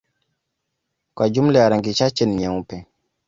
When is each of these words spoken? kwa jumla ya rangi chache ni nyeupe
kwa 1.13 1.29
jumla 1.29 1.59
ya 1.59 1.69
rangi 1.69 1.93
chache 1.93 2.25
ni 2.25 2.35
nyeupe 2.35 2.87